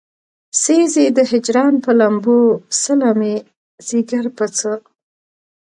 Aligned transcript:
سيزې 0.63 1.05
د 1.17 1.19
هجران 1.31 1.73
پۀ 1.83 1.91
لمبو 1.99 2.39
څله 2.81 3.09
مې 3.19 3.35
ځيګر 3.87 4.25
پۀ 4.35 4.45
څۀ 4.57 4.73